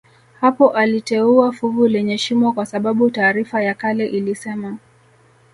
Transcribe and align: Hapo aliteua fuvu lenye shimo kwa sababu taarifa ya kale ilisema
Hapo 0.39 0.69
aliteua 0.71 1.51
fuvu 1.53 1.87
lenye 1.87 2.17
shimo 2.17 2.53
kwa 2.53 2.65
sababu 2.65 3.09
taarifa 3.09 3.63
ya 3.63 3.73
kale 3.73 4.07
ilisema 4.07 4.77